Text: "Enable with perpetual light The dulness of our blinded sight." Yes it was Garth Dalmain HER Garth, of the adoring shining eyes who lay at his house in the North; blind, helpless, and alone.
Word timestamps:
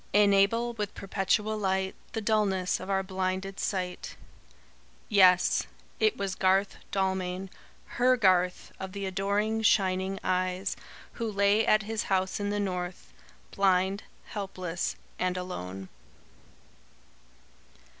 "Enable 0.13 0.73
with 0.73 0.95
perpetual 0.95 1.59
light 1.59 1.93
The 2.13 2.21
dulness 2.21 2.79
of 2.79 2.89
our 2.89 3.03
blinded 3.03 3.59
sight." 3.59 4.15
Yes 5.09 5.67
it 5.99 6.17
was 6.17 6.33
Garth 6.33 6.77
Dalmain 6.91 7.51
HER 7.85 8.17
Garth, 8.17 8.71
of 8.79 8.93
the 8.93 9.05
adoring 9.05 9.61
shining 9.61 10.19
eyes 10.23 10.75
who 11.11 11.31
lay 11.31 11.67
at 11.67 11.83
his 11.83 12.05
house 12.05 12.39
in 12.39 12.49
the 12.49 12.59
North; 12.59 13.13
blind, 13.51 14.01
helpless, 14.29 14.95
and 15.19 15.37
alone. 15.37 15.87